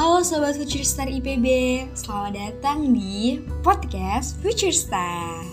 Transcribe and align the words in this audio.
Halo 0.00 0.24
Sobat 0.24 0.56
Future 0.56 0.80
Star 0.80 1.12
IPB, 1.12 1.44
selamat 1.92 2.32
datang 2.32 2.96
di 2.96 3.36
podcast 3.60 4.32
Future 4.40 4.72
Star. 4.72 5.44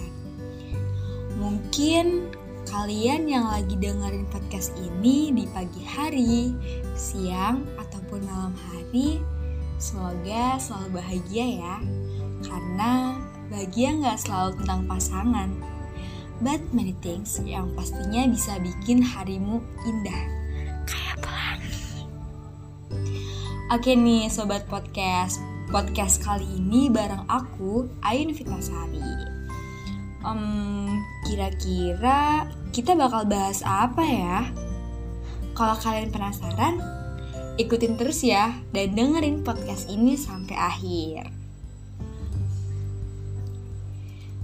Mungkin 1.36 2.32
kalian 2.64 3.28
yang 3.28 3.44
lagi 3.44 3.76
dengerin 3.76 4.24
podcast 4.32 4.72
ini 4.80 5.36
di 5.36 5.44
pagi 5.52 5.84
hari, 5.84 6.56
siang, 6.96 7.68
ataupun 7.76 8.24
malam 8.24 8.56
hari 8.72 9.20
Semoga 9.84 10.56
selalu 10.64 10.96
bahagia 10.96 11.46
ya. 11.60 11.76
Karena 12.48 13.20
bahagia 13.52 14.00
nggak 14.00 14.16
selalu 14.16 14.64
tentang 14.64 14.88
pasangan 14.88 15.50
But 16.40 16.64
many 16.72 16.96
things 17.04 17.36
yang 17.44 17.76
pastinya 17.76 18.24
bisa 18.32 18.56
bikin 18.64 19.04
harimu 19.04 19.60
indah 19.84 20.47
Oke 23.68 24.00
nih 24.00 24.32
sobat 24.32 24.64
podcast, 24.72 25.44
podcast 25.68 26.24
kali 26.24 26.48
ini 26.56 26.88
bareng 26.88 27.28
aku 27.28 27.84
Ayun 28.00 28.32
Fitnasari. 28.32 29.04
Um, 30.24 30.88
kira-kira 31.28 32.48
kita 32.72 32.96
bakal 32.96 33.28
bahas 33.28 33.60
apa 33.68 34.00
ya? 34.08 34.48
Kalau 35.52 35.76
kalian 35.84 36.16
penasaran, 36.16 36.80
ikutin 37.60 38.00
terus 38.00 38.24
ya 38.24 38.56
dan 38.72 38.96
dengerin 38.96 39.44
podcast 39.44 39.92
ini 39.92 40.16
sampai 40.16 40.56
akhir. 40.56 41.28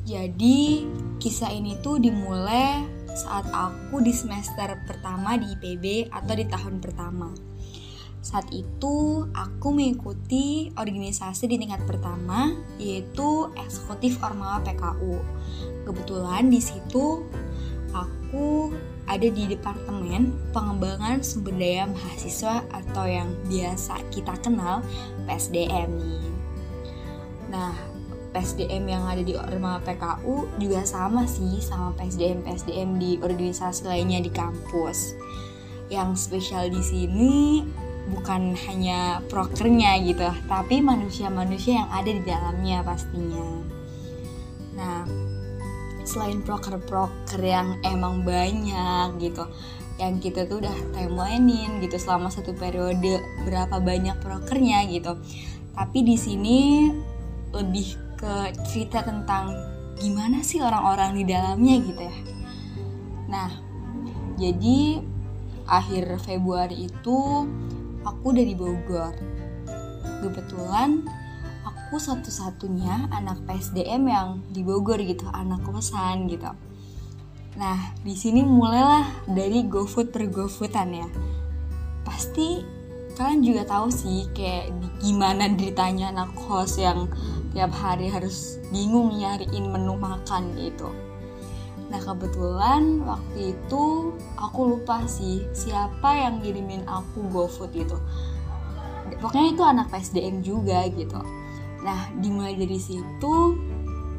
Jadi, 0.03 0.83
kisah 1.23 1.55
ini 1.55 1.79
tuh 1.79 1.95
dimulai 1.95 2.83
saat 3.15 3.47
aku 3.55 4.03
di 4.03 4.11
semester 4.11 4.83
pertama 4.83 5.39
di 5.39 5.47
IPB 5.55 6.11
atau 6.11 6.35
di 6.35 6.43
tahun 6.43 6.83
pertama 6.83 7.52
saat 8.23 8.47
itu 8.55 9.27
aku 9.35 9.75
mengikuti 9.75 10.71
organisasi 10.79 11.51
di 11.51 11.59
tingkat 11.59 11.83
pertama 11.83 12.55
yaitu 12.79 13.51
eksekutif 13.59 14.15
Ormawa 14.23 14.63
PKU. 14.63 15.19
Kebetulan 15.83 16.47
di 16.47 16.63
situ 16.63 17.27
aku 17.91 18.71
ada 19.03 19.27
di 19.27 19.43
departemen 19.51 20.31
pengembangan 20.55 21.19
sumber 21.19 21.51
daya 21.59 21.83
mahasiswa 21.91 22.63
atau 22.71 23.03
yang 23.03 23.27
biasa 23.51 23.99
kita 24.07 24.39
kenal 24.39 24.79
PSDM 25.27 25.91
nih. 25.99 26.23
Nah, 27.51 27.75
PSDM 28.31 28.87
yang 28.87 29.03
ada 29.03 29.19
di 29.19 29.35
Ormawa 29.35 29.83
PKU 29.83 30.47
juga 30.63 30.87
sama 30.87 31.27
sih 31.27 31.59
sama 31.59 31.91
PSDM 31.99 32.47
PSDM 32.47 32.89
di 32.95 33.11
organisasi 33.19 33.83
lainnya 33.83 34.23
di 34.23 34.31
kampus. 34.31 35.19
Yang 35.91 36.31
spesial 36.31 36.71
di 36.71 36.81
sini 36.81 37.35
bukan 38.11 38.51
hanya 38.67 39.23
prokernya 39.31 39.95
gitu, 40.03 40.27
tapi 40.51 40.83
manusia-manusia 40.83 41.83
yang 41.83 41.89
ada 41.91 42.11
di 42.11 42.23
dalamnya 42.23 42.83
pastinya. 42.83 43.63
Nah, 44.75 45.07
selain 46.03 46.43
proker-proker 46.43 47.39
yang 47.39 47.79
emang 47.87 48.27
banyak 48.27 49.23
gitu, 49.23 49.47
yang 49.95 50.19
kita 50.19 50.43
tuh 50.49 50.59
udah 50.59 50.75
timelinein 50.91 51.79
gitu 51.79 51.95
selama 51.95 52.27
satu 52.27 52.51
periode 52.51 53.23
berapa 53.47 53.79
banyak 53.79 54.19
prokernya 54.19 54.83
gitu. 54.91 55.15
Tapi 55.73 55.99
di 56.03 56.19
sini 56.19 56.91
lebih 57.55 58.17
ke 58.19 58.51
cerita 58.67 59.05
tentang 59.05 59.55
gimana 59.95 60.43
sih 60.43 60.59
orang-orang 60.59 61.15
di 61.15 61.23
dalamnya 61.23 61.75
gitu 61.79 62.01
ya. 62.03 62.17
Nah, 63.31 63.49
jadi 64.35 64.99
akhir 65.63 66.19
Februari 66.19 66.91
itu 66.91 67.47
aku 68.03 68.35
dari 68.35 68.53
Bogor. 68.55 69.15
Kebetulan 70.23 71.03
aku 71.63 71.95
satu-satunya 71.99 73.11
anak 73.11 73.43
PSDM 73.47 74.03
yang 74.07 74.27
di 74.51 74.63
Bogor 74.63 74.99
gitu, 75.03 75.27
anak 75.31 75.63
kosan 75.63 76.27
gitu. 76.31 76.51
Nah, 77.53 77.93
di 78.01 78.17
sini 78.17 78.41
mulailah 78.41 79.29
dari 79.29 79.63
GoFood 79.67 80.09
per 80.09 80.25
GoFoodan 80.31 80.89
ya. 80.89 81.07
Pasti 82.03 82.65
kalian 83.13 83.45
juga 83.45 83.61
tahu 83.69 83.93
sih 83.93 84.25
kayak 84.33 84.73
gimana 84.97 85.45
deritanya 85.53 86.09
anak 86.09 86.33
kos 86.33 86.81
yang 86.81 87.05
tiap 87.53 87.69
hari 87.69 88.09
harus 88.09 88.57
bingung 88.73 89.13
nyariin 89.13 89.69
menu 89.69 89.93
makan 89.93 90.57
gitu. 90.57 90.89
Nah 91.93 92.01
kebetulan 92.01 93.05
waktu 93.05 93.53
itu 93.53 94.17
aku 94.33 94.59
lupa 94.65 95.05
sih 95.05 95.45
siapa 95.53 96.17
yang 96.17 96.41
ngirimin 96.41 96.89
aku 96.89 97.21
GoFood 97.29 97.69
gitu. 97.77 98.01
Pokoknya 99.21 99.53
itu 99.53 99.61
anak 99.63 99.93
PSDM 99.93 100.41
juga 100.41 100.89
gitu. 100.89 101.21
Nah 101.85 102.09
dimulai 102.17 102.57
dari 102.57 102.81
situ 102.81 103.53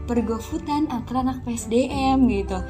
pergofoodan 0.07 0.87
antara 0.87 1.27
anak 1.27 1.43
PSDM 1.43 2.23
gitu. 2.31 2.63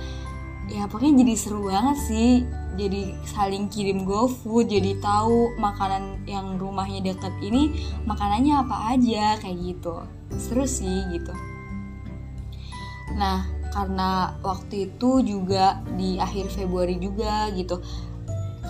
Ya 0.73 0.89
pokoknya 0.89 1.21
jadi 1.21 1.35
seru 1.37 1.69
banget 1.69 2.01
sih. 2.09 2.49
Jadi 2.75 3.15
saling 3.29 3.71
kirim 3.71 4.03
GoFood, 4.03 4.67
jadi 4.67 4.99
tahu 4.99 5.55
makanan 5.63 6.27
yang 6.27 6.59
rumahnya 6.59 7.15
deket 7.15 7.31
ini 7.39 7.71
makanannya 8.03 8.67
apa 8.67 8.99
aja 8.99 9.39
kayak 9.39 9.59
gitu. 9.63 10.03
Seru 10.35 10.67
sih 10.67 11.07
gitu. 11.15 11.31
Nah, 13.15 13.47
karena 13.75 14.39
waktu 14.47 14.87
itu 14.87 15.19
juga 15.27 15.83
di 15.99 16.23
akhir 16.23 16.55
Februari 16.55 16.95
juga 17.03 17.51
gitu. 17.51 17.83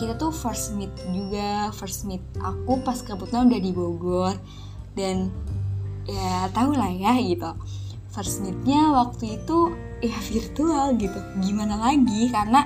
Kita 0.00 0.16
tuh 0.16 0.32
first 0.32 0.74
meet 0.74 0.90
juga 1.12 1.68
first 1.70 2.08
meet 2.08 2.24
aku 2.40 2.80
pas 2.80 2.98
kebetulan 3.04 3.52
udah 3.52 3.60
di 3.60 3.70
Bogor. 3.76 4.34
Dan 4.96 5.28
ya 6.08 6.48
tau 6.56 6.72
lah 6.72 6.88
ya 6.88 7.20
gitu. 7.20 7.52
First 8.08 8.40
meetnya 8.40 8.96
waktu 8.96 9.36
itu 9.44 9.76
ya 10.00 10.16
virtual 10.24 10.96
gitu. 10.96 11.20
Gimana 11.44 11.76
lagi? 11.76 12.32
Karena 12.32 12.64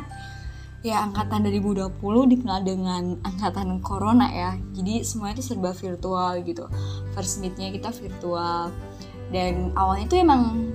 ya 0.86 1.02
angkatan 1.02 1.42
2020 1.42 1.98
dikenal 2.38 2.62
dengan 2.62 3.18
angkatan 3.26 3.82
corona 3.82 4.30
ya. 4.30 4.54
Jadi 4.78 5.02
semuanya 5.02 5.42
itu 5.42 5.44
serba 5.50 5.74
virtual 5.74 6.38
gitu. 6.46 6.70
First 7.18 7.42
meetnya 7.42 7.74
kita 7.74 7.90
virtual. 7.90 8.70
Dan 9.28 9.76
awalnya 9.76 10.08
itu 10.08 10.16
emang 10.16 10.72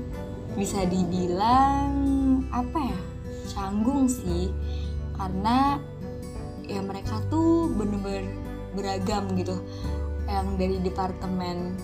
bisa 0.54 0.86
dibilang 0.86 1.92
apa 2.54 2.80
ya 2.80 3.00
canggung 3.54 4.10
sih. 4.10 4.54
Karena 5.14 5.78
ya 6.66 6.82
mereka 6.82 7.22
tuh 7.30 7.70
bener-bener 7.74 8.26
beragam 8.74 9.30
gitu. 9.38 9.60
Yang 10.26 10.48
dari 10.58 10.78
departemen 10.82 11.78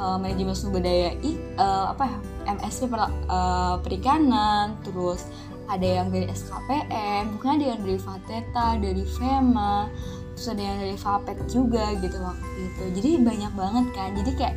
uh, 0.00 0.18
manajemen 0.18 0.56
sumber 0.56 0.82
daya 0.82 1.14
i, 1.22 1.38
uh, 1.58 1.92
apa 1.92 2.08
ya 2.08 2.18
MSP 2.58 2.90
per, 2.90 3.06
uh, 3.06 3.78
perikanan 3.80 4.74
terus 4.82 5.28
ada 5.70 5.86
yang 5.86 6.10
dari 6.10 6.26
SKPM 6.26 7.38
bukan 7.38 7.50
ada 7.56 7.66
yang 7.74 7.80
dari 7.80 7.98
Fateta 8.02 8.66
dari 8.76 9.04
FEMA 9.06 9.88
terus 10.34 10.48
ada 10.48 10.62
yang 10.62 10.78
dari 10.80 10.96
Fapet 10.98 11.36
juga 11.46 11.92
gitu 12.00 12.16
waktu 12.18 12.48
itu. 12.58 12.84
Jadi 12.98 13.10
banyak 13.20 13.52
banget 13.52 13.86
kan. 13.94 14.08
Jadi 14.16 14.30
kayak 14.34 14.56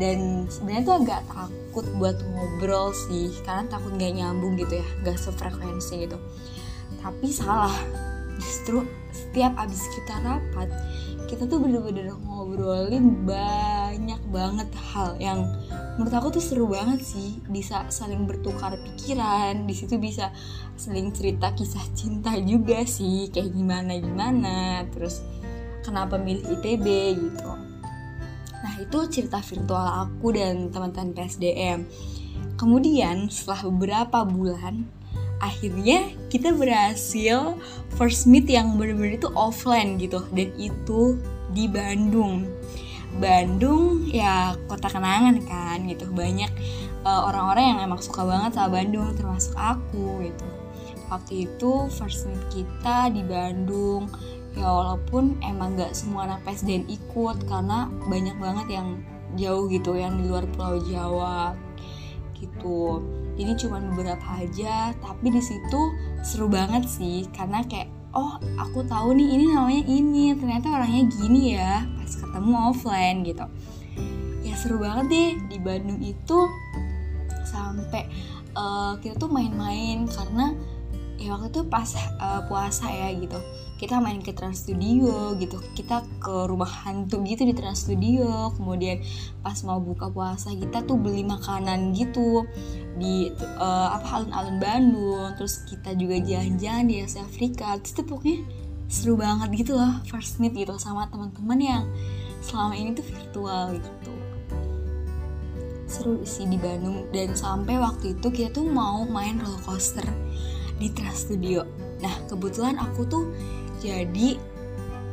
dan 0.00 0.48
sebenarnya 0.48 0.82
tuh 0.88 0.96
agak 1.04 1.20
takut 1.28 1.86
buat 2.00 2.16
ngobrol 2.32 2.96
sih 3.08 3.28
karena 3.44 3.68
takut 3.68 3.92
gak 4.00 4.12
nyambung 4.16 4.56
gitu 4.56 4.80
ya 4.80 4.86
gak 5.04 5.20
sefrekuensi 5.20 6.08
gitu. 6.08 6.16
Tapi 7.02 7.28
salah 7.28 7.74
justru 8.40 8.86
setiap 9.12 9.52
abis 9.60 9.82
kita 9.92 10.14
rapat 10.24 10.68
kita 11.28 11.48
tuh 11.48 11.64
bener-bener 11.64 12.12
ngobrolin 12.28 13.24
banyak 13.24 14.20
banget 14.28 14.68
hal 14.92 15.16
yang 15.16 15.48
menurut 15.96 16.12
aku 16.12 16.28
tuh 16.36 16.44
seru 16.44 16.68
banget 16.68 17.04
sih. 17.04 17.40
Bisa 17.48 17.88
saling 17.92 18.24
bertukar 18.24 18.72
pikiran 18.76 19.68
di 19.68 19.74
situ 19.76 20.00
bisa 20.00 20.32
saling 20.76 21.12
cerita 21.12 21.52
kisah 21.52 21.84
cinta 21.92 22.32
juga 22.40 22.80
sih 22.88 23.28
kayak 23.28 23.52
gimana 23.52 23.92
gimana 24.00 24.88
terus 24.88 25.20
kenapa 25.84 26.16
milih 26.16 26.58
ITB 26.58 26.86
gitu 27.16 27.71
Nah 28.62 28.74
itu 28.78 28.98
cerita 29.10 29.42
virtual 29.42 29.86
aku 30.06 30.34
dan 30.34 30.70
teman-teman 30.70 31.12
PSDM. 31.12 31.84
Kemudian 32.54 33.26
setelah 33.26 33.66
beberapa 33.66 34.22
bulan, 34.22 34.86
akhirnya 35.42 36.14
kita 36.30 36.54
berhasil 36.54 37.58
first 37.98 38.30
meet 38.30 38.46
yang 38.46 38.78
benar-benar 38.78 39.18
itu 39.18 39.28
offline 39.34 39.98
gitu 39.98 40.22
dan 40.30 40.48
itu 40.54 41.18
di 41.50 41.66
Bandung. 41.66 42.46
Bandung 43.18 44.08
ya 44.08 44.56
kota 44.70 44.88
kenangan 44.88 45.42
kan 45.44 45.84
gitu 45.84 46.08
banyak 46.08 46.48
eh, 47.04 47.22
orang-orang 47.28 47.76
yang 47.76 47.80
emang 47.84 48.00
suka 48.00 48.24
banget 48.24 48.56
sama 48.56 48.80
Bandung 48.80 49.12
termasuk 49.12 49.52
aku 49.52 50.24
gitu 50.24 50.46
waktu 51.12 51.44
itu 51.44 51.92
first 51.92 52.24
meet 52.24 52.40
kita 52.48 53.12
di 53.12 53.20
Bandung 53.20 54.08
ya 54.52 54.68
walaupun 54.68 55.40
emang 55.40 55.80
gak 55.80 55.96
semua 55.96 56.28
anak 56.28 56.44
PSDN 56.44 56.84
ikut 56.88 57.48
karena 57.48 57.88
banyak 58.04 58.36
banget 58.36 58.66
yang 58.80 58.88
jauh 59.36 59.64
gitu 59.72 59.96
yang 59.96 60.20
di 60.20 60.28
luar 60.28 60.44
Pulau 60.52 60.76
Jawa 60.84 61.56
gitu. 62.36 63.00
Jadi 63.32 63.52
cuma 63.64 63.80
beberapa 63.80 64.26
aja 64.36 64.92
tapi 65.00 65.32
di 65.32 65.40
situ 65.40 65.80
seru 66.20 66.52
banget 66.52 66.84
sih 66.84 67.24
karena 67.32 67.64
kayak 67.64 67.88
oh 68.12 68.36
aku 68.60 68.84
tahu 68.84 69.16
nih 69.16 69.40
ini 69.40 69.44
namanya 69.48 69.84
ini 69.88 70.36
ternyata 70.36 70.68
orangnya 70.68 71.08
gini 71.08 71.56
ya 71.56 71.88
pas 71.96 72.12
ketemu 72.12 72.52
offline 72.68 73.18
gitu. 73.24 73.46
Ya 74.44 74.54
seru 74.58 74.84
banget 74.84 75.06
deh 75.08 75.30
di 75.48 75.58
Bandung 75.64 76.02
itu 76.04 76.38
sampai 77.48 78.04
uh, 78.52 79.00
kita 79.00 79.16
tuh 79.16 79.32
main-main 79.32 80.04
karena 80.12 80.52
ya 81.16 81.38
waktu 81.38 81.48
itu 81.54 81.62
pas 81.72 81.88
uh, 82.20 82.44
puasa 82.50 82.90
ya 82.90 83.14
gitu 83.16 83.38
kita 83.82 83.98
main 83.98 84.22
ke 84.22 84.30
Trans 84.30 84.62
Studio 84.62 85.34
gitu. 85.42 85.58
Kita 85.74 86.06
ke 86.22 86.46
rumah 86.46 86.70
hantu 86.70 87.18
gitu 87.26 87.42
di 87.42 87.50
Trans 87.50 87.82
Studio. 87.82 88.54
Kemudian 88.54 89.02
pas 89.42 89.58
mau 89.66 89.82
buka 89.82 90.06
puasa 90.06 90.54
kita 90.54 90.86
tuh 90.86 90.94
beli 91.02 91.26
makanan 91.26 91.90
gitu 91.90 92.46
di 92.94 93.34
uh, 93.58 93.98
apa 93.98 94.22
alun-alun 94.22 94.62
Bandung. 94.62 95.34
Terus 95.34 95.66
kita 95.66 95.98
juga 95.98 96.22
jalan-jalan 96.22 96.86
di 96.86 97.02
Asia 97.02 97.26
Afrika. 97.26 97.74
Terus 97.82 97.98
tuh 97.98 98.06
pokoknya 98.06 98.46
seru 98.86 99.18
banget 99.18 99.50
gitu 99.66 99.74
loh 99.74 99.98
first 100.06 100.38
meet 100.38 100.54
gitu 100.54 100.78
sama 100.78 101.10
teman-teman 101.10 101.58
yang 101.58 101.82
selama 102.38 102.78
ini 102.78 102.94
tuh 102.94 103.02
virtual 103.02 103.82
gitu. 103.82 104.14
Seru 105.90 106.22
sih 106.22 106.46
di 106.46 106.54
Bandung. 106.54 107.10
Dan 107.10 107.34
sampai 107.34 107.82
waktu 107.82 108.14
itu 108.14 108.30
kita 108.30 108.62
tuh 108.62 108.62
mau 108.62 109.02
main 109.10 109.42
roller 109.42 109.58
coaster 109.66 110.06
di 110.78 110.86
Trans 110.94 111.26
Studio. 111.26 111.66
Nah 111.98 112.14
kebetulan 112.30 112.78
aku 112.78 113.02
tuh 113.10 113.26
jadi 113.82 114.38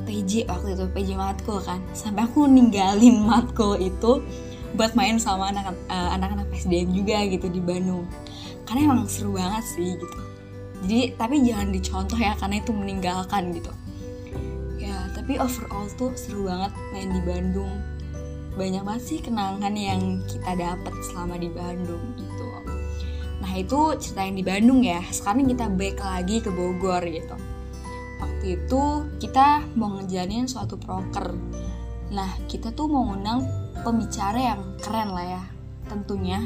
PJ 0.05 0.45
waktu 0.45 0.77
itu 0.77 0.85
PJ 0.93 1.09
matkul 1.17 1.57
kan. 1.65 1.81
Sampai 1.97 2.29
aku 2.29 2.45
ninggalin 2.45 3.25
matkul 3.25 3.81
itu 3.81 4.21
buat 4.77 4.93
main 4.93 5.17
sama 5.17 5.49
anak 5.49 5.73
uh, 5.89 6.13
anak-anak 6.13 6.45
SDM 6.53 6.93
juga 6.93 7.25
gitu 7.25 7.49
di 7.49 7.57
Bandung. 7.57 8.05
Karena 8.69 8.93
emang 8.93 9.09
seru 9.09 9.33
banget 9.33 9.65
sih 9.73 9.97
gitu. 9.97 10.19
Jadi 10.85 10.99
tapi 11.17 11.41
jangan 11.43 11.73
dicontoh 11.73 12.19
ya 12.21 12.37
karena 12.37 12.61
itu 12.61 12.71
meninggalkan 12.71 13.43
gitu. 13.57 13.73
Ya 14.77 15.09
tapi 15.17 15.41
overall 15.41 15.89
tuh 15.97 16.13
seru 16.13 16.45
banget 16.45 16.71
main 16.93 17.09
di 17.09 17.21
Bandung. 17.25 17.73
Banyak 18.53 18.85
banget 18.85 19.03
sih 19.05 19.19
kenangan 19.21 19.73
yang 19.73 20.21
kita 20.29 20.53
dapat 20.53 20.93
selama 21.09 21.41
di 21.41 21.49
Bandung 21.49 22.01
gitu. 22.17 22.45
Nah 23.39 23.51
itu 23.55 23.97
cerita 23.97 24.21
yang 24.25 24.37
di 24.37 24.45
Bandung 24.45 24.79
ya. 24.85 25.01
Sekarang 25.09 25.49
kita 25.49 25.65
back 25.69 25.97
lagi 26.01 26.37
ke 26.41 26.49
Bogor 26.53 27.01
gitu 27.09 27.48
waktu 28.39 28.55
itu 28.55 29.03
kita 29.19 29.67
mau 29.75 29.99
ngejalanin 29.99 30.47
suatu 30.47 30.79
proker. 30.79 31.35
Nah 32.15 32.39
kita 32.47 32.71
tuh 32.71 32.87
mau 32.87 33.11
undang 33.11 33.43
pembicara 33.83 34.55
yang 34.55 34.79
keren 34.79 35.11
lah 35.11 35.27
ya 35.27 35.43
tentunya. 35.91 36.39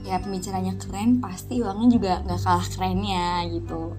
Ya 0.00 0.16
pembicaranya 0.16 0.80
keren 0.80 1.20
pasti 1.20 1.60
uangnya 1.60 1.88
juga 1.92 2.12
nggak 2.24 2.40
kalah 2.40 2.64
kerennya 2.72 3.52
gitu. 3.52 3.92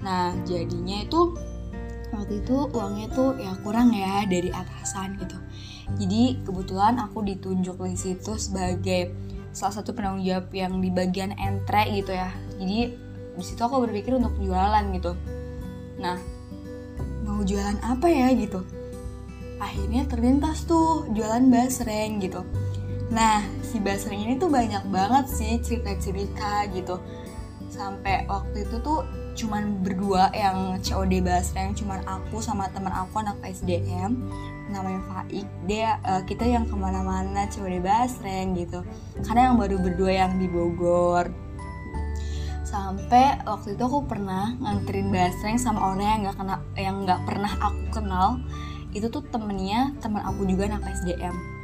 Nah 0.00 0.32
jadinya 0.48 1.04
itu 1.04 1.36
waktu 2.16 2.40
itu 2.40 2.56
uangnya 2.72 3.12
tuh 3.12 3.36
ya 3.36 3.52
kurang 3.60 3.92
ya 3.92 4.24
dari 4.24 4.48
atasan 4.48 5.20
gitu. 5.20 5.36
Jadi 6.00 6.48
kebetulan 6.48 6.96
aku 6.96 7.28
ditunjuk 7.28 7.76
di 7.76 7.92
situ 8.00 8.40
sebagai 8.40 9.12
salah 9.52 9.84
satu 9.84 9.92
penanggung 9.92 10.24
jawab 10.24 10.48
yang 10.56 10.80
di 10.80 10.88
bagian 10.88 11.36
entre 11.36 11.92
gitu 11.92 12.16
ya. 12.16 12.32
Jadi 12.56 12.96
di 13.36 13.44
situ 13.44 13.60
aku 13.60 13.84
berpikir 13.84 14.16
untuk 14.16 14.32
jualan 14.40 14.88
gitu. 14.96 15.12
Nah 16.00 16.33
mau 17.34 17.42
jualan 17.42 17.78
apa 17.82 18.06
ya 18.06 18.30
gitu. 18.38 18.62
Akhirnya 19.58 20.06
terlintas 20.06 20.62
tuh 20.70 21.10
jualan 21.10 21.42
basreng 21.50 22.22
gitu. 22.22 22.46
Nah 23.10 23.42
si 23.66 23.82
basreng 23.82 24.22
ini 24.22 24.34
tuh 24.38 24.48
banyak 24.48 24.86
banget 24.88 25.26
sih 25.26 25.58
cerita-cerita 25.58 26.70
gitu. 26.70 27.02
Sampai 27.66 28.22
waktu 28.30 28.62
itu 28.62 28.78
tuh 28.78 29.02
cuman 29.34 29.82
berdua 29.82 30.30
yang 30.30 30.78
COD 30.78 31.18
basreng 31.18 31.74
cuman 31.74 32.06
aku 32.06 32.38
sama 32.38 32.70
teman 32.70 32.94
aku 32.94 33.18
anak 33.18 33.34
SDM 33.42 34.14
namanya 34.70 35.02
Faik. 35.10 35.46
Dia 35.66 35.98
uh, 36.06 36.22
kita 36.22 36.46
yang 36.46 36.70
ke 36.70 36.74
mana-mana 36.78 37.50
COD 37.50 37.82
basreng 37.82 38.54
gitu. 38.54 38.86
Karena 39.26 39.50
yang 39.50 39.58
baru 39.58 39.76
berdua 39.82 40.12
yang 40.14 40.38
di 40.38 40.46
Bogor 40.46 41.43
sampai 42.64 43.44
waktu 43.44 43.76
itu 43.76 43.82
aku 43.84 44.08
pernah 44.08 44.56
nganterin 44.58 45.12
basreng 45.12 45.60
sama 45.60 45.92
orang 45.92 46.02
yang 46.02 46.20
nggak 46.26 46.36
kenal 46.40 46.60
yang 46.74 46.96
nggak 47.04 47.20
pernah 47.28 47.52
aku 47.60 47.82
kenal. 47.92 48.28
Itu 48.94 49.10
tuh 49.10 49.26
temennya 49.26 49.94
teman 49.98 50.22
aku 50.22 50.46
juga 50.48 50.70
anak 50.70 50.86
SDM 50.86 51.54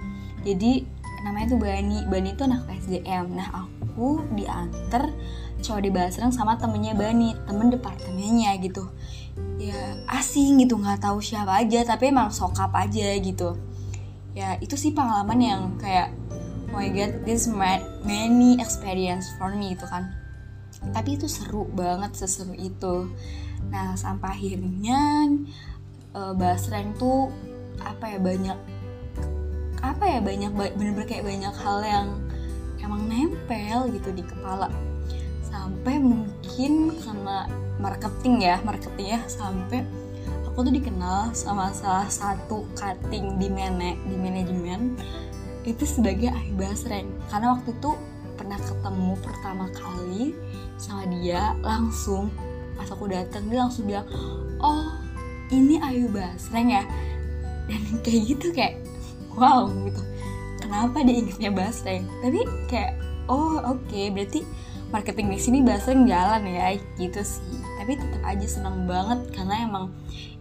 jadi 0.40 0.84
namanya 1.20 1.52
tuh 1.52 1.60
Bani. 1.60 1.98
Bani 2.08 2.28
itu 2.32 2.42
anak 2.48 2.64
SDM 2.80 3.36
nah 3.36 3.48
aku 3.52 4.24
diantar 4.32 5.12
cowok 5.60 5.82
di 5.84 5.90
Basreng 5.92 6.32
sama 6.32 6.56
temennya 6.56 6.96
Bani 6.96 7.36
temen 7.44 7.68
departemennya 7.68 8.56
gitu. 8.64 8.88
Ya 9.60 9.76
asing 10.08 10.64
gitu 10.64 10.80
nggak 10.80 11.04
tahu 11.04 11.20
siapa 11.20 11.60
aja 11.60 11.84
tapi 11.84 12.08
emang 12.08 12.32
sokap 12.32 12.72
aja 12.72 13.12
gitu. 13.20 13.60
Ya 14.32 14.56
itu 14.64 14.80
sih 14.80 14.96
pengalaman 14.96 15.40
yang 15.40 15.62
kayak 15.76 16.16
oh 16.72 16.80
my 16.80 16.88
god 16.88 17.12
this 17.28 17.44
many 17.50 18.56
experience 18.56 19.28
for 19.36 19.52
me 19.52 19.76
gitu 19.76 19.84
kan 19.90 20.19
tapi 20.90 21.20
itu 21.20 21.28
seru 21.28 21.68
banget 21.70 22.16
seseru 22.16 22.56
itu. 22.56 23.12
Nah 23.68 23.94
sampai 23.94 24.32
akhirnya 24.32 25.28
uh, 26.16 26.32
basreng 26.32 26.96
tuh 26.96 27.28
apa 27.80 28.16
ya 28.16 28.18
banyak 28.20 28.58
apa 29.80 30.04
ya 30.04 30.20
banyak 30.20 30.52
bener-bener 30.52 31.08
kayak 31.08 31.24
banyak 31.24 31.54
hal 31.56 31.78
yang 31.80 32.08
emang 32.80 33.08
nempel 33.08 33.88
gitu 33.92 34.10
di 34.12 34.24
kepala. 34.24 34.68
Sampai 35.44 36.00
mungkin 36.00 36.96
karena 37.00 37.48
marketing 37.80 38.34
ya 38.44 38.56
marketing 38.64 39.18
ya 39.18 39.20
sampai 39.28 39.84
aku 40.48 40.66
tuh 40.66 40.74
dikenal 40.74 41.32
sama 41.32 41.72
salah 41.72 42.10
satu 42.10 42.68
cutting 42.76 43.40
di 43.40 43.48
mene 43.48 43.96
di 44.04 44.16
manajemen 44.18 44.98
itu 45.64 45.84
sebagai 45.84 46.32
ahli 46.32 46.52
basreng. 46.56 47.08
Karena 47.28 47.56
waktu 47.56 47.72
itu 47.76 47.90
pernah 48.40 48.56
ketemu 48.56 49.12
pertama 49.20 49.68
kali 49.76 50.32
sama 50.80 51.04
dia 51.12 51.52
langsung 51.60 52.32
pas 52.72 52.88
aku 52.88 53.12
datang 53.12 53.44
dia 53.52 53.68
langsung 53.68 53.84
bilang 53.84 54.08
oh 54.64 54.96
ini 55.52 55.76
Ayu 55.82 56.08
Basreng 56.08 56.72
ya? 56.72 56.88
Dan 57.68 57.82
kayak 58.06 58.20
gitu 58.32 58.48
kayak 58.56 58.80
wow 59.36 59.68
gitu. 59.84 60.00
Kenapa 60.56 61.04
dia 61.04 61.20
ingetnya 61.20 61.52
Basreng? 61.52 62.08
Tapi 62.24 62.40
kayak 62.72 62.96
oh 63.28 63.60
oke 63.60 63.84
okay, 63.84 64.08
berarti 64.08 64.40
marketing 64.88 65.28
di 65.36 65.38
sini 65.38 65.58
Basreng 65.60 66.08
jalan 66.08 66.48
ya 66.48 66.80
gitu 66.96 67.20
sih. 67.20 67.60
Tapi 67.76 68.00
tetap 68.00 68.22
aja 68.24 68.46
senang 68.48 68.88
banget 68.88 69.20
karena 69.36 69.68
emang 69.68 69.92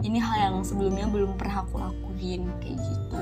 ini 0.08 0.24
hal 0.24 0.56
yang 0.56 0.64
sebelumnya 0.64 1.04
belum 1.12 1.36
pernah 1.36 1.68
aku 1.68 1.84
lakuin 1.84 2.48
kayak 2.64 2.80
gitu 2.80 3.20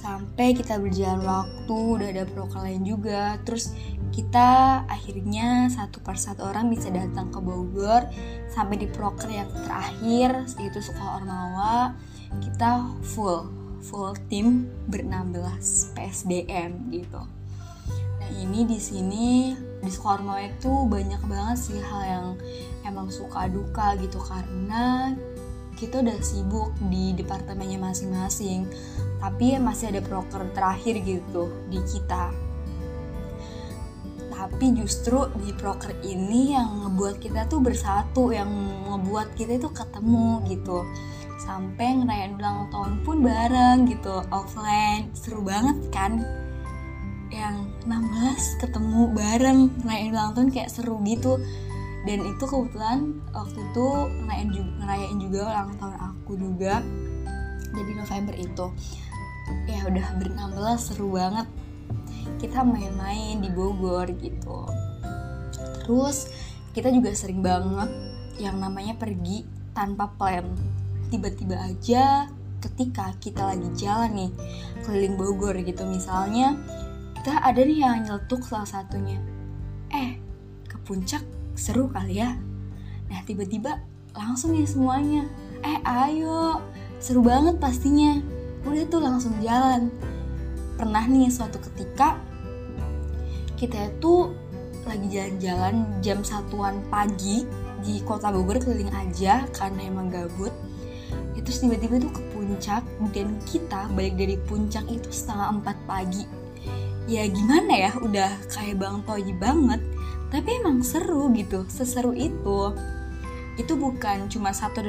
sampai 0.00 0.56
kita 0.56 0.80
berjalan 0.80 1.20
waktu 1.20 1.76
udah 1.76 2.08
ada 2.08 2.24
proker 2.24 2.64
lain 2.64 2.88
juga. 2.88 3.36
Terus 3.44 3.76
kita 4.10 4.82
akhirnya 4.88 5.68
satu 5.68 6.00
persatu 6.00 6.48
orang 6.48 6.72
bisa 6.72 6.88
datang 6.88 7.28
ke 7.28 7.38
Bogor. 7.38 8.08
Sampai 8.48 8.80
di 8.80 8.88
proker 8.88 9.28
yang 9.28 9.52
terakhir 9.52 10.48
yaitu 10.56 10.80
sekolah 10.80 11.20
Ormawa 11.20 11.94
kita 12.40 12.86
full 13.04 13.50
full 13.82 14.14
tim 14.32 14.68
ber-16 14.88 15.92
PSDM 15.96 16.92
gitu. 16.94 17.20
Nah 18.20 18.30
ini 18.40 18.64
di 18.64 18.78
sini 18.80 19.52
di 19.56 19.90
sekolah 19.90 20.24
Ormawa 20.24 20.40
itu 20.48 20.72
banyak 20.88 21.22
banget 21.28 21.58
sih 21.60 21.80
hal 21.80 22.02
yang 22.08 22.26
emang 22.88 23.12
suka 23.12 23.52
duka 23.52 24.00
gitu. 24.00 24.16
Karena 24.20 25.12
kita 25.80 26.04
udah 26.04 26.18
sibuk 26.20 26.76
di 26.92 27.16
departemennya 27.16 27.80
masing-masing 27.80 28.68
tapi 29.20 29.60
masih 29.60 29.92
ada 29.92 30.00
proker 30.00 30.48
terakhir 30.56 31.04
gitu 31.04 31.52
di 31.68 31.78
kita. 31.84 32.32
Tapi 34.32 34.72
justru 34.72 35.28
di 35.36 35.52
proker 35.52 36.00
ini 36.00 36.56
yang 36.56 36.88
ngebuat 36.88 37.20
kita 37.20 37.44
tuh 37.44 37.60
bersatu 37.60 38.32
yang 38.32 38.48
ngebuat 38.88 39.36
kita 39.36 39.60
itu 39.60 39.68
ketemu 39.68 40.40
gitu. 40.48 40.88
Sampai 41.44 42.00
ngerayain 42.00 42.40
ulang 42.40 42.72
tahun 42.72 43.04
pun 43.04 43.20
bareng 43.20 43.84
gitu 43.84 44.24
offline. 44.32 45.12
Seru 45.12 45.44
banget 45.44 45.76
kan? 45.92 46.24
Yang 47.28 47.68
16 47.84 48.64
ketemu 48.64 49.00
bareng 49.12 49.60
ngerayain 49.84 50.12
ulang 50.16 50.32
tahun 50.32 50.48
kayak 50.48 50.72
seru 50.72 50.96
gitu. 51.04 51.36
Dan 52.08 52.24
itu 52.24 52.44
kebetulan 52.48 53.20
waktu 53.36 53.60
itu 53.60 53.86
ngerayain 54.24 54.50
juga, 54.56 54.72
ngerayain 54.80 55.18
juga 55.20 55.40
ulang 55.52 55.70
tahun 55.76 55.96
aku 56.00 56.32
juga. 56.40 56.74
Jadi 57.76 57.92
November 57.92 58.34
itu 58.40 58.66
ya 59.68 59.86
udah 59.86 60.06
ber-16 60.20 60.78
seru 60.80 61.14
banget. 61.14 61.46
Kita 62.40 62.64
main-main 62.64 63.40
di 63.42 63.50
Bogor 63.52 64.08
gitu. 64.16 64.68
Terus 65.84 66.30
kita 66.70 66.88
juga 66.94 67.10
sering 67.12 67.42
banget 67.42 67.90
yang 68.38 68.56
namanya 68.62 68.96
pergi 68.96 69.44
tanpa 69.74 70.08
plan. 70.14 70.46
Tiba-tiba 71.10 71.58
aja 71.58 72.30
ketika 72.60 73.16
kita 73.18 73.42
lagi 73.56 73.68
jalan 73.74 74.12
nih 74.14 74.32
keliling 74.86 75.16
Bogor 75.18 75.56
gitu. 75.60 75.82
Misalnya 75.88 76.56
kita 77.20 77.42
ada 77.42 77.60
nih 77.60 77.78
yang 77.84 78.06
nyeletuk 78.06 78.46
salah 78.46 78.68
satunya. 78.68 79.18
Eh 79.90 80.16
ke 80.70 80.76
puncak 80.86 81.26
seru 81.58 81.90
kali 81.90 82.22
ya? 82.22 82.38
Nah 83.10 83.20
tiba-tiba 83.26 83.82
langsung 84.14 84.54
nih 84.54 84.64
semuanya. 84.64 85.26
Eh 85.60 85.80
ayo. 85.84 86.62
Seru 87.00 87.24
banget 87.24 87.56
pastinya 87.56 88.20
udah 88.64 88.84
tuh 88.88 89.00
langsung 89.00 89.34
jalan. 89.40 89.88
Pernah 90.76 91.04
nih 91.08 91.28
suatu 91.28 91.60
ketika 91.60 92.16
kita 93.60 93.92
itu 93.92 94.32
lagi 94.88 95.06
jalan-jalan 95.12 95.84
jam 96.00 96.24
satuan 96.24 96.80
pagi 96.88 97.44
di 97.84 98.00
kota 98.04 98.32
Bogor 98.32 98.56
keliling 98.60 98.92
aja 98.92 99.44
karena 99.52 99.84
emang 99.84 100.08
gabut. 100.08 100.52
Ya, 101.36 101.40
tiba-tiba 101.44 102.00
tuh 102.00 102.12
ke 102.12 102.22
puncak 102.32 102.82
dan 103.12 103.36
kita 103.44 103.90
balik 103.92 104.16
dari 104.16 104.36
puncak 104.48 104.86
itu 104.88 105.08
setengah 105.12 105.60
empat 105.60 105.76
pagi. 105.84 106.24
Ya 107.10 107.26
gimana 107.26 107.74
ya 107.74 107.92
udah 107.98 108.30
kayak 108.48 108.78
bang 108.78 109.02
Toyi 109.02 109.34
banget 109.34 109.82
tapi 110.30 110.62
emang 110.62 110.80
seru 110.80 111.26
gitu 111.34 111.66
seseru 111.66 112.14
itu 112.14 112.70
itu 113.60 113.76
bukan 113.76 114.26
cuma 114.32 114.56
satu 114.56 114.80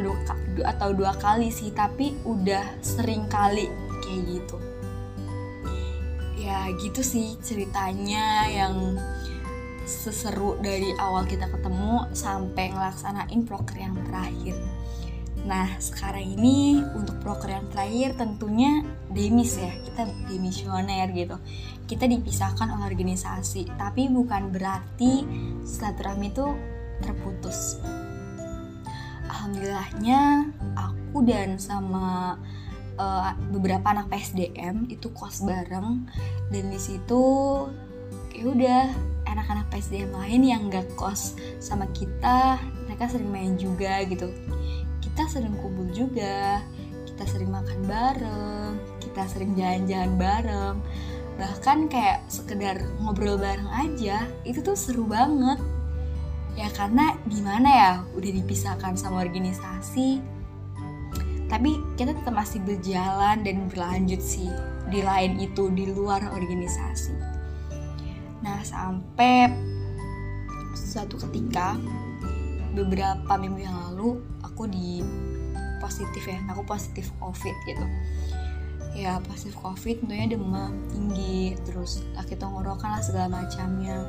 atau 0.63 0.89
dua 0.95 1.11
kali 1.19 1.51
sih 1.51 1.75
tapi 1.75 2.15
udah 2.23 2.79
sering 2.79 3.27
kali 3.27 3.67
kayak 4.07 4.21
gitu 4.39 4.57
ya 6.39 6.71
gitu 6.79 7.03
sih 7.03 7.35
ceritanya 7.43 8.47
yang 8.49 8.95
seseru 9.85 10.57
dari 10.63 10.93
awal 10.97 11.27
kita 11.27 11.51
ketemu 11.51 12.07
sampai 12.15 12.71
ngelaksanain 12.71 13.43
proker 13.43 13.77
yang 13.77 13.97
terakhir. 14.07 14.55
Nah, 15.41 15.73
sekarang 15.81 16.37
ini 16.37 16.85
untuk 16.93 17.17
proker 17.17 17.49
yang 17.49 17.65
terakhir 17.73 18.13
tentunya 18.13 18.85
demis 19.09 19.57
ya, 19.57 19.73
kita 19.83 20.05
demisioner 20.29 21.09
gitu. 21.11 21.35
Kita 21.89 22.05
dipisahkan 22.05 22.69
oleh 22.71 22.93
organisasi, 22.93 23.73
tapi 23.75 24.05
bukan 24.07 24.53
berarti 24.53 25.25
silaturahmi 25.65 26.29
itu 26.29 26.45
terputus. 27.01 27.81
Alhamdulillahnya 29.41 30.53
aku 30.77 31.25
dan 31.25 31.57
sama 31.57 32.37
uh, 33.01 33.33
beberapa 33.49 33.89
anak 33.89 34.13
PSDM 34.13 34.85
itu 34.85 35.09
kos 35.17 35.41
bareng. 35.41 36.05
Dan 36.53 36.69
di 36.69 36.77
situ 36.77 37.25
ya 38.37 38.45
udah 38.45 38.85
anak-anak 39.25 39.65
PSDM 39.73 40.13
lain 40.13 40.41
yang 40.45 40.61
gak 40.69 40.85
kos 40.93 41.33
sama 41.57 41.89
kita 41.89 42.61
mereka 42.85 43.09
sering 43.09 43.33
main 43.33 43.57
juga 43.57 44.05
gitu. 44.05 44.29
Kita 45.01 45.25
sering 45.25 45.57
kumpul 45.57 45.89
juga 45.89 46.61
kita 47.09 47.25
sering 47.25 47.49
makan 47.49 47.81
bareng 47.89 48.77
kita 49.01 49.25
sering 49.25 49.57
jalan-jalan 49.57 50.21
bareng. 50.21 50.75
Bahkan 51.41 51.89
kayak 51.89 52.29
sekedar 52.29 52.77
ngobrol 53.01 53.41
bareng 53.41 53.73
aja 53.73 54.21
itu 54.45 54.61
tuh 54.61 54.77
seru 54.77 55.09
banget 55.09 55.57
ya 56.55 56.67
karena 56.75 57.15
gimana 57.27 57.69
ya 57.69 57.91
udah 58.15 58.31
dipisahkan 58.41 58.99
sama 58.99 59.23
organisasi. 59.23 60.19
Tapi 61.51 61.75
kita 61.99 62.15
tetap 62.15 62.31
masih 62.31 62.63
berjalan 62.63 63.43
dan 63.43 63.67
berlanjut 63.67 64.23
sih 64.23 64.47
di 64.87 65.03
lain 65.03 65.35
itu 65.39 65.67
di 65.71 65.91
luar 65.91 66.23
organisasi. 66.31 67.11
Nah 68.39 68.63
sampai 68.63 69.51
suatu 70.71 71.19
ketika 71.27 71.75
beberapa 72.71 73.35
minggu 73.35 73.67
yang 73.67 73.75
lalu 73.91 74.23
aku 74.47 74.63
di 74.71 75.03
positif 75.83 76.23
ya 76.23 76.39
aku 76.47 76.63
positif 76.63 77.11
covid 77.19 77.55
gitu. 77.67 77.85
Ya 78.91 79.19
positif 79.23 79.55
covid 79.59 80.03
tentunya 80.03 80.35
demam 80.35 80.75
tinggi 80.91 81.55
terus 81.67 82.03
sakit 82.15 82.39
tenggorokan 82.39 82.95
lah 82.95 83.03
segala 83.03 83.43
macamnya 83.43 84.03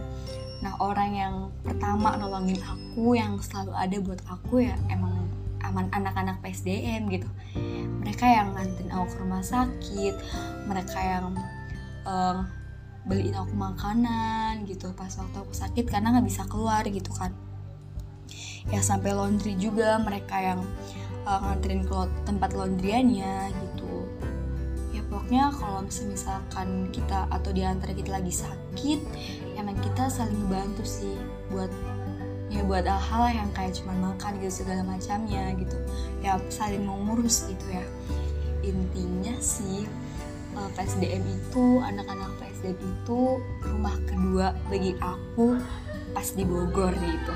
nah 0.62 0.78
orang 0.78 1.11
yang 1.12 1.35
pertama 1.66 2.14
nolongin 2.14 2.62
aku 2.62 3.19
yang 3.19 3.35
selalu 3.42 3.75
ada 3.75 3.97
buat 3.99 4.23
aku 4.31 4.62
ya 4.62 4.78
emang 4.88 5.26
aman 5.62 5.87
anak-anak 5.95 6.42
PSDM 6.42 7.09
gitu. 7.09 7.28
Mereka 8.02 8.26
yang 8.26 8.54
nganterin 8.54 8.90
aku 8.92 9.07
ke 9.14 9.16
rumah 9.23 9.42
sakit 9.42 10.14
mereka 10.66 10.99
yang 10.99 11.35
um, 12.07 12.47
beliin 13.07 13.35
aku 13.35 13.54
makanan 13.54 14.62
gitu 14.66 14.95
pas 14.95 15.11
waktu 15.11 15.37
aku 15.38 15.54
sakit 15.54 15.90
karena 15.90 16.14
nggak 16.14 16.26
bisa 16.26 16.42
keluar 16.50 16.83
gitu 16.87 17.11
kan. 17.14 17.33
Ya 18.71 18.78
sampai 18.78 19.14
laundry 19.14 19.59
juga 19.59 19.99
mereka 19.99 20.38
yang 20.38 20.61
uh, 21.26 21.38
nganterin 21.42 21.83
ke 21.87 21.97
tempat 22.26 22.50
laundryannya 22.54 23.50
gitu 23.50 23.72
ya 25.33 25.49
pokoknya 25.49 25.65
kalau 25.65 25.81
misalkan 25.89 26.69
kita 26.93 27.25
atau 27.33 27.51
di 27.57 27.65
antara 27.65 27.97
kita 27.97 28.21
lagi 28.21 28.29
sakit 28.29 29.01
emang 29.57 29.81
kita 29.81 30.12
saling 30.12 30.45
bantu 30.53 30.85
sih 30.85 31.17
buat 31.49 31.73
ya 32.53 32.61
buat 32.69 32.85
hal-hal 32.85 33.41
yang 33.41 33.51
kayak 33.57 33.73
cuma 33.81 33.97
makan 34.12 34.37
gitu 34.45 34.61
segala 34.61 34.85
macamnya 34.85 35.57
gitu. 35.57 35.73
Ya 36.21 36.37
saling 36.53 36.85
mengurus 36.85 37.49
gitu 37.49 37.65
ya. 37.73 37.81
Intinya 38.61 39.33
sih 39.41 39.89
eh, 40.53 40.69
PSDM 40.77 41.25
itu 41.25 41.81
anak-anak 41.81 42.37
PSDM 42.37 42.77
itu 42.77 43.41
rumah 43.65 43.97
kedua 44.05 44.53
bagi 44.69 44.93
aku 45.01 45.57
pas 46.12 46.29
di 46.29 46.45
Bogor 46.45 46.93
gitu. 46.93 47.35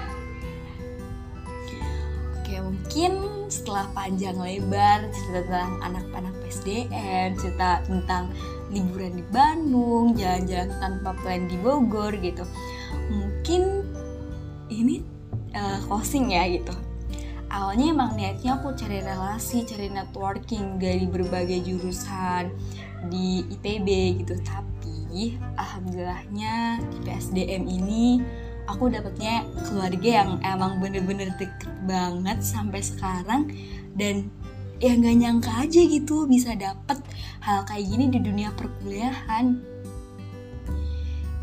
Oke 2.45 2.61
mungkin 2.61 3.36
setelah 3.47 3.87
panjang 3.95 4.37
lebar 4.39 5.07
cerita 5.15 5.47
tentang 5.47 5.73
anak-anak 5.83 6.35
PSDM 6.43 7.29
cerita 7.39 7.83
tentang 7.87 8.31
liburan 8.71 9.15
di 9.15 9.25
Bandung 9.31 10.15
jalan-jalan 10.19 10.71
tanpa 10.83 11.11
plan 11.23 11.47
di 11.47 11.57
Bogor 11.63 12.15
gitu. 12.19 12.43
Mungkin 13.11 13.63
ini 14.71 15.03
uh, 15.55 15.79
closing 15.87 16.35
ya 16.35 16.47
gitu. 16.51 16.75
Awalnya 17.47 17.95
emang 17.95 18.19
niatnya 18.19 18.59
aku 18.59 18.75
cari 18.75 19.01
relasi 19.07 19.63
cari 19.63 19.87
networking 19.87 20.83
dari 20.83 21.07
berbagai 21.07 21.63
jurusan 21.63 22.51
di 23.07 23.47
IPB 23.55 23.87
gitu. 24.27 24.35
Tapi 24.43 25.39
alhamdulillahnya 25.55 26.83
di 26.91 26.99
PSDM 27.07 27.63
ini 27.71 28.19
aku 28.67 28.91
dapetnya 28.91 29.47
keluarga 29.67 30.23
yang 30.23 30.31
emang 30.43 30.79
bener-bener 30.83 31.31
deket 31.39 31.73
banget 31.87 32.43
sampai 32.43 32.83
sekarang. 32.83 33.51
Dan 33.97 34.31
ya 34.77 34.93
nggak 34.93 35.17
nyangka 35.17 35.53
aja 35.65 35.81
gitu 35.89 36.29
bisa 36.29 36.53
dapet 36.53 37.01
hal 37.41 37.65
kayak 37.65 37.89
gini 37.89 38.13
di 38.13 38.21
dunia 38.21 38.53
perkuliahan. 38.55 39.59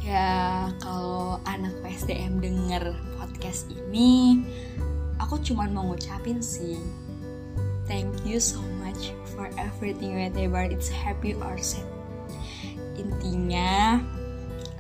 Ya 0.03 0.67
kalau 0.83 1.39
anak 1.47 1.73
PSDM 1.79 2.43
denger 2.43 2.91
podcast 3.15 3.71
ini 3.71 4.43
aku 5.15 5.39
cuma 5.39 5.63
mau 5.71 5.87
ngucapin 5.87 6.43
sih 6.43 6.75
thank 7.87 8.11
you 8.27 8.39
so 8.39 8.59
much 8.83 9.11
for 9.35 9.47
everything 9.59 10.15
whatever 10.15 10.63
it's 10.63 10.91
happy 10.91 11.35
or 11.39 11.55
sad. 11.59 11.87
Intinya 12.99 13.99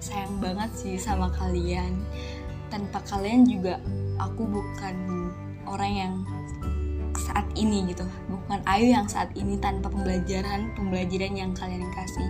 sayang 0.03 0.35
banget 0.43 0.71
sih 0.75 0.95
sama 0.99 1.31
kalian. 1.31 2.03
Tanpa 2.67 2.99
kalian 3.07 3.47
juga 3.47 3.79
aku 4.19 4.43
bukan 4.43 4.95
orang 5.63 5.93
yang 5.95 6.13
saat 7.15 7.47
ini 7.55 7.87
gitu. 7.87 8.03
Bukan 8.27 8.59
Ayu 8.67 8.91
yang 8.91 9.07
saat 9.07 9.31
ini 9.39 9.55
tanpa 9.63 9.87
pembelajaran 9.87 10.75
pembelajaran 10.75 11.33
yang 11.39 11.51
kalian 11.55 11.87
kasih. 11.95 12.27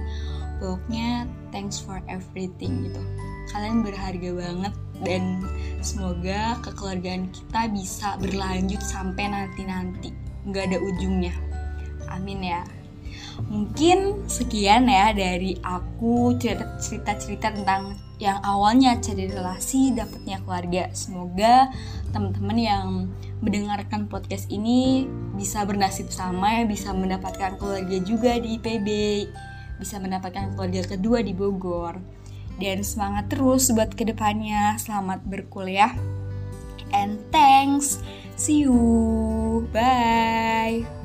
Pokoknya 0.61 1.25
thanks 1.49 1.81
for 1.81 1.97
everything 2.05 2.85
gitu. 2.85 3.01
Kalian 3.49 3.81
berharga 3.81 4.29
banget 4.37 4.73
dan 5.01 5.41
semoga 5.81 6.61
kekeluargaan 6.61 7.33
kita 7.33 7.61
bisa 7.73 8.15
berlanjut 8.21 8.79
sampai 8.85 9.33
nanti-nanti. 9.33 10.13
Nggak 10.45 10.69
ada 10.69 10.77
ujungnya. 10.77 11.33
Amin 12.13 12.45
ya 12.45 12.61
mungkin 13.49 14.27
sekian 14.29 14.89
ya 14.89 15.13
dari 15.13 15.57
aku 15.61 16.37
cerita-cerita 16.37 17.53
tentang 17.53 17.97
yang 18.21 18.39
awalnya 18.45 19.01
cari 19.01 19.27
relasi 19.27 19.91
dapatnya 19.91 20.39
keluarga 20.45 20.83
semoga 20.93 21.67
teman-teman 22.13 22.57
yang 22.57 22.87
mendengarkan 23.43 24.07
podcast 24.07 24.47
ini 24.47 25.09
bisa 25.35 25.65
bernasib 25.67 26.07
sama 26.13 26.61
ya 26.61 26.63
bisa 26.63 26.93
mendapatkan 26.95 27.59
keluarga 27.59 27.97
juga 27.99 28.39
di 28.39 28.55
IPB 28.61 28.87
bisa 29.83 29.99
mendapatkan 29.99 30.55
keluarga 30.55 30.95
kedua 30.95 31.19
di 31.19 31.35
Bogor. 31.35 31.99
Dan 32.55 32.85
semangat 32.85 33.27
terus 33.33 33.67
buat 33.75 33.91
ke 33.91 34.07
depannya. 34.07 34.79
Selamat 34.79 35.19
berkuliah. 35.27 35.91
And 36.95 37.19
thanks. 37.33 37.99
See 38.39 38.63
you. 38.63 39.67
Bye. 39.75 41.02